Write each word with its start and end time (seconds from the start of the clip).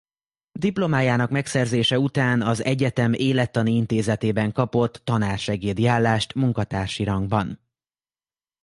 Diplomájának 0.59 1.29
megszerzése 1.29 1.99
után 1.99 2.41
az 2.41 2.63
egyetem 2.63 3.13
Élettani 3.13 3.71
Intézetében 3.71 4.51
kapott 4.51 4.93
tanársegédi 5.03 5.85
állást 5.87 6.33
munkatársi 6.33 7.03
rangban. 7.03 7.59